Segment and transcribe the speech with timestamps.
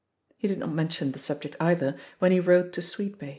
[0.35, 3.29] He did not mention the subject, either, when be wrote to Sweetbay.